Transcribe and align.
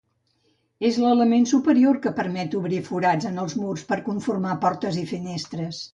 És 0.87 0.95
l'element 1.01 1.43
superior 1.51 1.99
que 2.05 2.13
permet 2.21 2.51
d'obrir 2.55 2.81
forats 2.89 3.27
en 3.33 3.37
els 3.45 3.57
murs 3.61 3.87
per 3.93 4.03
conformar 4.11 4.57
portes 4.65 4.99
i 5.03 5.09
finestres. 5.13 5.89